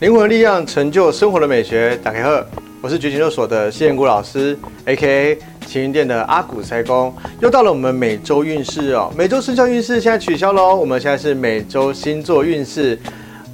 [0.00, 1.98] 灵魂力量成就生活的美学。
[2.04, 2.46] 打开贺，
[2.80, 5.36] 我是觉醒六所的谢彦谷老师，A.K.A.
[5.66, 7.12] 晴云店的阿古塞公。
[7.40, 12.96] 又到了我们每周运势哦，每周生肖运势现在取消喽，我们现在是每周星座运势。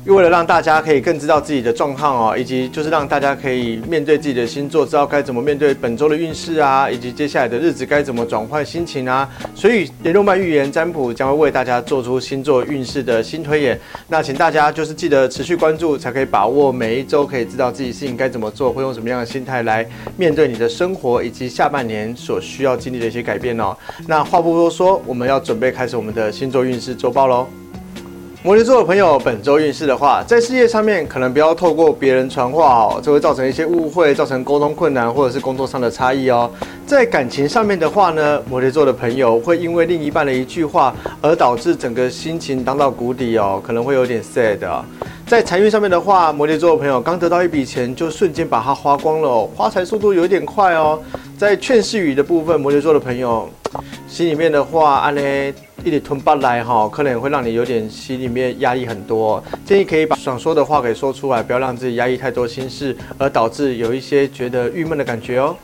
[0.07, 9.27] 为了让大家可以更知道自己的状况哦，以及就是让大家可以面对自己的星座，知道该怎么面对本周的运势啊，以及接下来的日子该怎么转换心情啊。
[9.55, 13.81] 所以联络曼预言占卜将会为大家做出星座运势的新推演。
[14.07, 23.75] 那请大家就是记得持续关注，才可以把握每一周可以知道自己事情该怎么做，会用什么样的心态来面对你的生活，以及下半年所需要经历的一些改变哦。
[24.07, 27.49] 那话不多说，我们要准备开始我们的星座运势周报喽。
[28.45, 36.51] 摩羯座的朋友，本周运势的话，在事业上面可能不要透过别人传话哦，这会造成一些误会，造成沟通困难或者是工作上的差异哦。
[36.87, 44.85] 在感情上面的话呢，摩羯座的朋友会因为另一半的一句话而导致整个心情当到谷底哦，可能会有点 sad 啊。
[45.27, 51.01] 在财运上面的话，摩羯座的朋友刚得到一笔钱，就瞬间把它花光了哦，花财速度有点快哦。
[51.39, 53.49] 在劝世语的部分，摩羯座的朋友
[54.07, 55.23] 心里面的话，安呢。
[55.85, 59.43] 一点吞不来哈，可能会让你有点心里面压力很多。
[59.65, 65.55] 建议可以把想说的话给说出来，不要让自己压抑太多心事，而导致有一些觉得郁闷的感觉哦。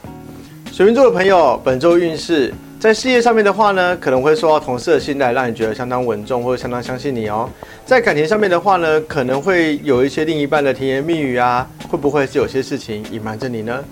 [0.70, 7.48] 水瓶座的朋友，本周运势在事业上面的话呢，可能会受到同事的信赖，让你觉得相当稳重或者相当相信你哦。
[7.84, 13.82] 在感情上面的话呢，可能会有一些另一半的甜言蜜语啊，会不会是有些事情隐瞒着你呢？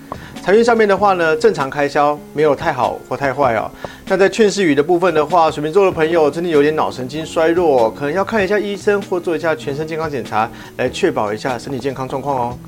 [0.41, 3.71] 财运上面的话呢，正常开销没有太好或太坏哦。
[4.11, 12.59] 那在劝世语的部分的话，水瓶座的朋友真的有点脑神经衰弱，可能要看一下医生或做一下全身健康检查，来确保一下身体健康状况哦。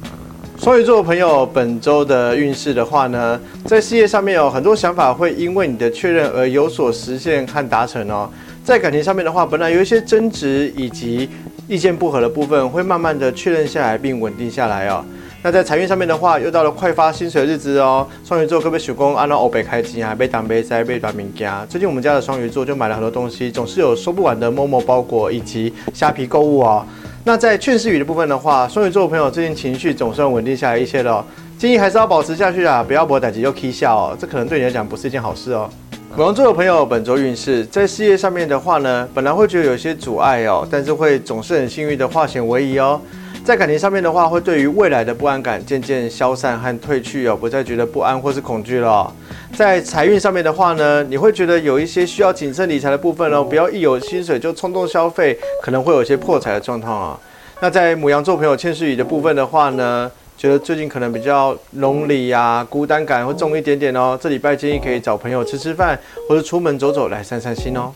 [0.58, 8.28] 双鱼座的朋友，本周的运势的话呢，在事业上面有很多想法会因为你的确认而有所实现和达成哦。
[8.62, 11.26] 在感情上面的话，本来有一些争执以及
[11.66, 15.02] 意见不合的部分，会慢慢的确认下来并稳定下来哦。
[15.42, 18.06] 那在财运上面的话，又到了快发薪水的日子哦。
[18.22, 20.14] 双鱼座可不可以手工按照欧北开机啊？
[20.14, 21.64] 被挡被塞被短名家。
[21.66, 26.84] 最近我们家的双鱼座就买了很多东西，总是有收不完的某某包裹以及虾皮购物哦。
[27.24, 31.24] 那在劝世语的部分的话，双鱼座的朋友最近情绪总算稳定下来一些了，
[31.56, 35.70] 建议还是要保持下去啊，不要博胆急又 K 笑哦，这可能对你来讲不是一件好事哦。
[36.14, 43.00] 母羊座的朋友，本周运势在事业上面的话呢，本来会觉得有些阻碍哦，但是会总是很幸运的化险为夷哦。
[43.50, 49.12] 在感情上面的话，会对于未来的不安感渐渐消散和褪去哦，不再觉得不安或是恐惧了。
[49.56, 57.18] 在财运上面的话呢，你会觉得有一些需要谨慎理财的部分哦，不要一有薪水就冲动消费，可能会有些破财的状况啊。
[57.60, 60.08] 那在母羊座朋友欠事语的部分的话呢，
[60.38, 64.16] 觉得最近可能比较 lonely 呀，孤单感会重一点点哦。
[64.22, 67.92] 这礼拜建议可以找朋友吃吃饭，或者出门走走来散散心哦。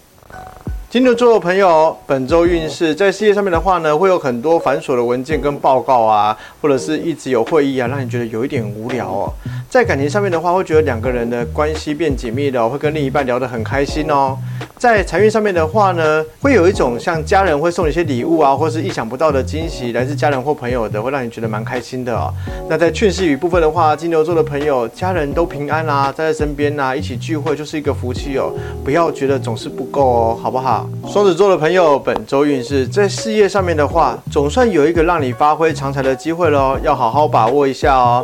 [0.94, 9.32] 金牛座的朋友，本周运势在事业上面的话呢，会有很多繁琐的文件跟报告啊，或者是一直有会议啊，让你觉得有一点无聊哦。
[9.68, 14.38] 在感情上面的话，会觉得两个人的关系变紧密了，会跟另一半聊得很开心哦。
[14.84, 22.30] 在财运上面的话呢，会有一种像家人会送你一些礼物啊，或是意想不到的惊喜，来自家人或朋友的，会让你觉得蛮开心的哦。
[22.68, 28.52] 那在劝世语部分的话，金牛座的朋友，家人都平安啊，在身边啊，一起聚会就是一个福气哦。
[28.84, 30.86] 不要觉得总是不够哦，好不好？
[31.08, 38.22] 双子座的朋友，本周运势在事业上面的话，总算有一个让你发挥长才的机会喽，要好好把握一下哦。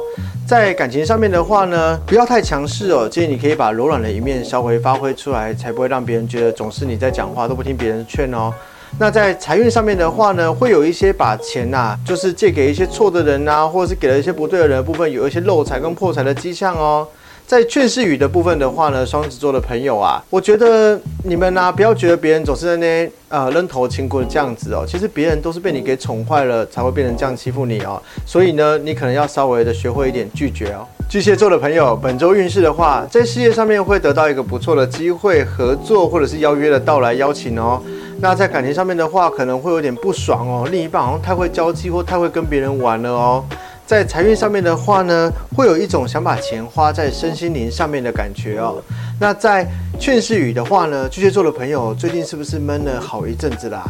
[0.51, 8.53] 在感情上面的话呢，不要太强势哦，建议你可以把柔软的一面稍微发挥出来，才不会让别人觉得总是你在讲话都不听别人劝哦。
[8.99, 17.07] 那在财运上面的话呢，会有一些把钱呐，就是借给一些错的人呐，或者是给了一些不对的人的部分，有一些漏财跟破财的迹象哦。
[17.51, 28.01] 在劝世语的部分的话呢，双子座的朋友啊，我觉得你们呢，不要觉得别人总是在那呃扔头轻骨这样子哦，其实别人都是被你给宠坏了，才会变成这样欺负你哦。
[28.25, 30.87] 所以呢，你可能要稍微的学会一点拒绝哦。
[31.09, 37.83] 巨蟹座的朋友，本周运势的话，在事业上面会得到一个不错的机会，合作或者是邀约的到来邀请哦。
[38.21, 43.45] 那在感情上面的话，可能会有点不爽哦，另一半好像太会交际或太会跟别人玩了哦。
[43.91, 48.81] 在财运上面的话呢，会有一种想把钱花在身心灵上面的感觉哦。
[49.19, 49.67] 那在
[49.99, 53.83] 劝世语的话呢，巨蟹座的朋友最近是不是闷了好一阵子啦？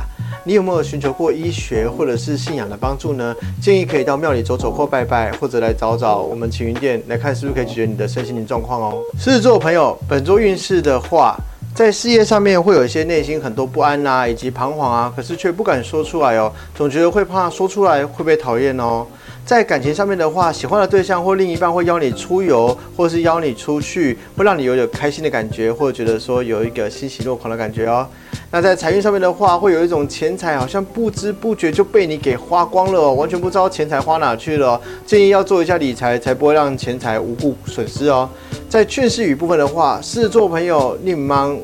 [0.42, 3.36] 你有没有寻求过医学或者是信仰的帮助呢？
[3.60, 9.02] 建议可以到庙里走走或拜拜，或者来找找我们晴云店来看是不是可以解决你的身心灵状况哦。
[9.18, 11.36] 狮子座朋友，本周运势的话，
[11.74, 19.06] 在事业上面会有一些内心很多不安呐，以及彷徨啊，可是却不敢说出来哦，总觉得会怕说出来会被讨厌哦。
[19.44, 28.06] 在感情上面的话，喜欢的对象或另一半会邀你出游，或是邀你出去，会让你有点开心的感觉，或者觉得说有一个欣喜若狂的感觉哦。
[28.52, 34.80] 那在财运上面的话，会有一种钱财好像不知不觉就被你给花光了哦，完全不知道钱财花哪去了。
[35.04, 38.28] 建议要做一下理财，才不会让钱财无故损失哦。
[38.68, 41.58] 在劝世语部分的话，狮子座朋友，你忙。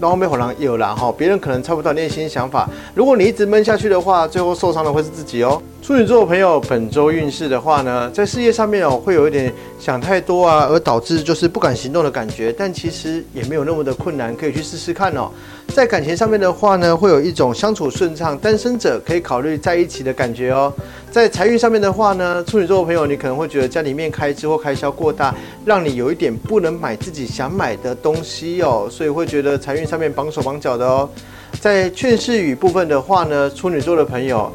[0.00, 2.68] 然后没火狼有了哈，别人可能猜不到内心想法。
[2.94, 5.60] 如果你一直闷下去的话，最后受伤的会是自己哦。
[5.82, 12.54] 处女座的朋友，本周运势的话呢，在事业上面哦，会有一点想太多啊，而导致就是不敢行动的感觉。
[12.56, 15.28] 但其实也没有那么的困难，可以去试试看哦。
[15.74, 20.72] 在感情上面的话呢，会有一种相处顺畅，单身者可以考虑在一起的感觉哦。
[21.10, 25.34] 在财运上面的话呢，处女座的朋友，你可能会觉得家里面开支或开销过大，
[25.64, 31.10] 让你有一点不能买自己想买的东西哦，所以会觉得财运上面绑手绑脚的哦。
[31.58, 34.50] 在劝世语部分的话呢，处女座的朋友。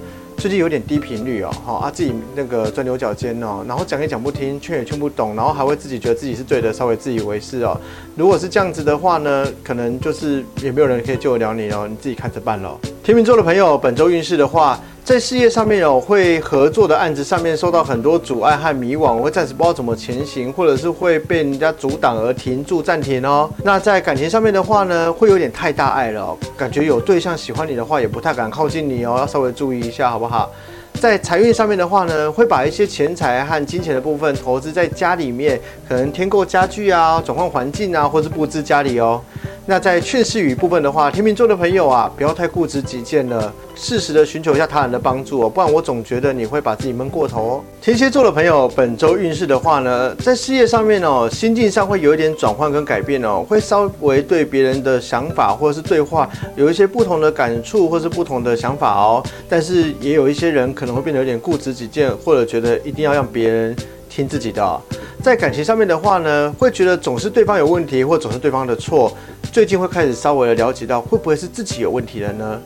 [0.47, 7.77] 最近有点低频率哦，哈啊自己那个钻牛角尖哦，然后讲也讲不听，劝也劝不懂，然后还会自己觉得自己是对的，稍微自以为是哦。
[8.15, 12.79] 如果是这样子的话呢，可能就是也没有人可以救得了你哦，你自己看着办喽。
[13.07, 14.77] 天秤座的朋友，本周运势的话。
[15.01, 23.49] 在事业上面哦，会合作的案子上面受到很多阻碍和迷惘，会暂时不知道怎么前行，或者是会被人家阻挡而停住暂停哦。
[23.63, 30.51] 那在感情上面的话呢，会有点太大爱了，感觉有对象喜欢你的话，也不太敢靠近你哦，要稍微注意一下，好不好？
[30.99, 35.57] 在财运上面的话呢，会把一些钱财和金钱的部分投资在家里面，
[35.87, 39.21] 可能添购家具啊，转换环境啊，或是布置家里哦。
[39.69, 47.63] 那在劝世语部分的话，天秤座的朋友啊，不要太固执己见了，适时的寻求一下他人的帮助哦，不然我总觉得你会把自己闷过头哦。
[47.81, 63.75] 天蝎座的朋友，本周运势的话呢，在事业上面哦，心境上会有一点转换跟改变哦，会稍微对别人的想法或者是对话有一些不同的感触或是不同的想法哦，但是也有一些人可能会变得有点固执己见，或者觉得一定要让别人
[64.07, 64.81] 听自己的。
[65.21, 69.11] 在感情上面的话呢，会觉得总是对方有问题，或总是对方的错。
[69.51, 72.61] 最近会开始稍微的了解到，会不会是自己有问题了呢？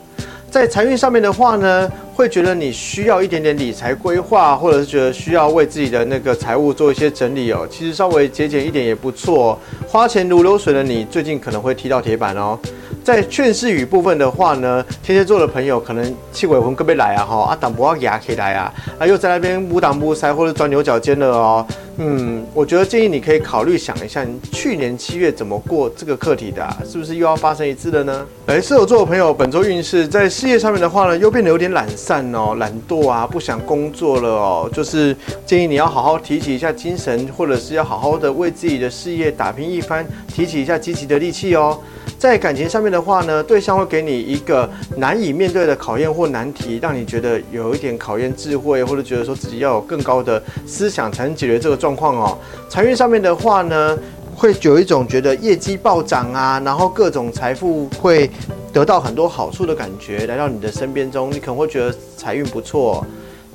[0.50, 7.66] 在财运上面的话呢，会觉得你需要一点点理财规划，或者是觉得需要为自己的那个财务做一些整理哦。
[7.70, 9.58] 其实稍微节俭一点也不错。
[9.88, 12.58] 花钱如流水的你，最近可能会踢到铁板哦。
[13.04, 21.66] 在劝世语部分的话呢，天蝎座的朋友可能气鬼魂各位来啊哈，啊挡不要牙可以来啊，啊又在那边不挡不塞或者钻牛角尖了哦。
[21.98, 28.24] 嗯，我觉得建议你可以考虑想一下，你去年七月怎么过这个课题的，是不是又要发生一次了呢？
[28.46, 35.14] 哎，射手座的朋友，本周运势在事业上面的话呢，又变得有点懒散哦，懒惰啊，不想工作了哦，就是
[35.44, 41.78] 建议你要好好提起一下精神，或者是要好好的为自己的事业打拼一番，提起一下积极的力气哦。
[42.22, 52.38] 在感情上面的话呢，对象会给你一个难以面对的考验或难题，让你觉得有一点考验智慧，或者觉得说自己要有更高的思想才能解决这个状况哦。
[52.68, 53.98] 财运上面的话呢，
[54.36, 58.30] 会有一种觉得业绩暴涨啊，然后各种财富会
[58.72, 63.04] 得到很多好处的感觉来到你的身边中，你可能会觉得财运不错。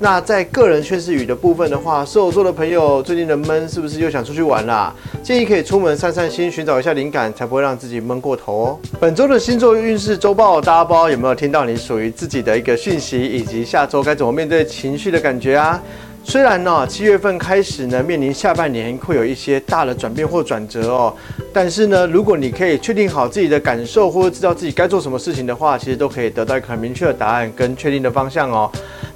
[0.00, 4.94] 那在个人劝世语的部分的话，射手座的朋友最近的闷是不是又想出去玩啦？
[5.24, 8.78] 建议可以出门散散心，寻找一下灵感，才不会让自己闷过头哦。
[9.00, 15.82] 本周的星座运势周报，大家不知道有没有听到你属于自己的一个讯息，以及下周该怎么面对情绪的感觉啊？
[16.22, 21.12] 虽然呢，七月份开始呢，面临下半年会有一些大的转变或转折哦，
[21.52, 28.70] 但是呢，如果你可以确定好自己的感受，或者知道自己该做什么事情的话，其实都可以得到一个很明确的答案跟确定的方向哦。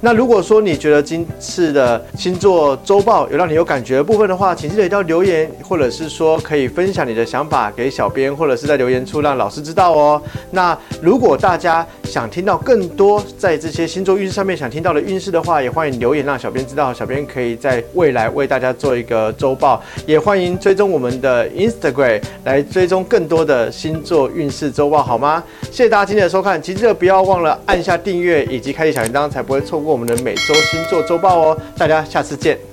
[0.05, 10.21] 那如果说你觉得今次的星座周报有让你有感觉的部分的话，请记得一定要留言，或者是说可以分享你的想法给小编，或者是在留言处让老师知道哦。
[10.51, 19.81] 那如果大家想听到更多在这些星座运势上面想听到的运势的话，也欢迎留言让小编知道，小编可以在未来为大家做一个周报。
[20.05, 25.41] 也欢迎追踪我们的 Instagram 来追踪更多的星座运势周报，好吗？
[25.71, 29.92] 谢谢大家今天的收看，记得不要忘了按下订阅以及开启小铃铛，才不会错过。
[29.93, 32.72] 我们的每周星座周报哦，大家下次见。